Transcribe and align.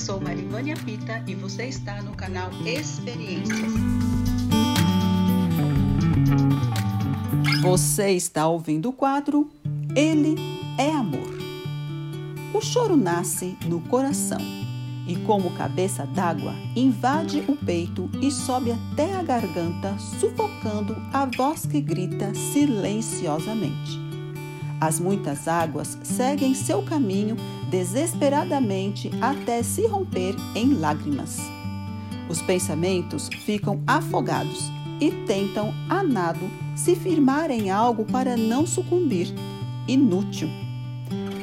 sou 0.00 0.18
Marivânia 0.18 0.74
Pita 0.76 1.22
e 1.26 1.34
você 1.34 1.66
está 1.66 2.00
no 2.00 2.12
canal 2.12 2.50
Experiências. 2.64 3.70
Você 7.60 8.12
está 8.12 8.48
ouvindo 8.48 8.88
o 8.88 8.92
quadro 8.94 9.50
Ele 9.94 10.36
é 10.78 10.90
Amor. 10.90 11.38
O 12.54 12.62
choro 12.62 12.96
nasce 12.96 13.58
no 13.66 13.80
coração 13.82 14.40
e, 15.06 15.16
como 15.26 15.50
cabeça 15.50 16.06
d'água, 16.06 16.54
invade 16.74 17.44
o 17.46 17.54
peito 17.54 18.08
e 18.22 18.30
sobe 18.30 18.72
até 18.72 19.14
a 19.14 19.22
garganta, 19.22 19.94
sufocando 19.98 20.96
a 21.12 21.26
voz 21.26 21.66
que 21.66 21.80
grita 21.80 22.32
silenciosamente. 22.34 24.09
As 24.80 24.98
muitas 24.98 25.46
águas 25.46 25.98
seguem 26.02 26.54
seu 26.54 26.82
caminho 26.82 27.36
desesperadamente 27.68 29.10
até 29.20 29.62
se 29.62 29.86
romper 29.86 30.34
em 30.54 30.74
lágrimas. 30.74 31.38
Os 32.28 32.40
pensamentos 32.40 33.28
ficam 33.44 33.82
afogados 33.86 34.70
e 35.00 35.10
tentam, 35.26 35.74
a 35.88 36.02
nado, 36.02 36.50
se 36.74 36.94
firmar 36.94 37.50
em 37.50 37.70
algo 37.70 38.04
para 38.04 38.36
não 38.36 38.66
sucumbir. 38.66 39.34
Inútil. 39.88 40.48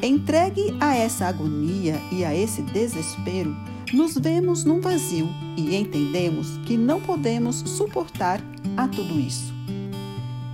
Entregue 0.02 0.76
a 0.80 0.96
essa 0.96 1.26
agonia 1.26 2.00
e 2.12 2.24
a 2.24 2.34
esse 2.34 2.62
desespero, 2.62 3.56
nos 3.94 4.16
vemos 4.16 4.64
num 4.64 4.80
vazio 4.80 5.28
e 5.58 5.76
entendemos 5.76 6.58
que 6.66 6.78
não 6.78 7.02
podemos 7.02 7.58
suportar 7.58 8.42
a 8.76 8.88
tudo 8.88 9.20
isso. 9.20 9.57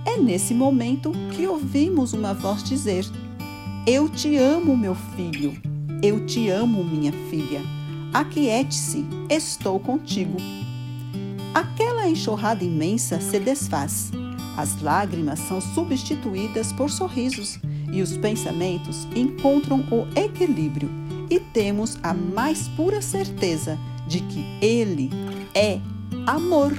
É 0.04 0.16
nesse 0.16 0.54
momento 0.54 1.12
que 1.34 1.46
ouvimos 1.46 2.12
uma 2.12 2.34
voz 2.34 2.62
dizer: 2.62 3.06
Eu 3.86 4.08
te 4.08 4.36
amo, 4.36 4.76
meu 4.76 4.94
filho. 5.16 5.54
Eu 6.02 6.26
te 6.26 6.48
amo, 6.50 6.84
minha 6.84 7.12
filha. 7.30 7.62
Aquiete-se, 8.12 9.04
estou 9.30 9.80
contigo. 9.80 10.36
Aquela 11.54 12.08
enxurrada 12.08 12.62
imensa 12.62 13.20
se 13.20 13.38
desfaz. 13.40 14.10
As 14.56 14.80
lágrimas 14.80 15.40
são 15.40 15.60
substituídas 15.60 16.72
por 16.72 16.90
sorrisos 16.90 17.58
e 17.92 18.02
os 18.02 18.16
pensamentos 18.16 19.08
encontram 19.14 19.80
o 19.90 20.06
equilíbrio 20.18 20.88
e 21.30 21.40
temos 21.40 21.98
a 22.02 22.12
mais 22.12 22.68
pura 22.68 23.00
certeza 23.00 23.78
de 24.06 24.20
que 24.20 24.44
Ele 24.60 25.10
é 25.54 25.80
amor. 26.26 26.76